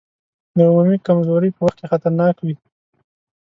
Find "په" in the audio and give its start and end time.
1.53-1.61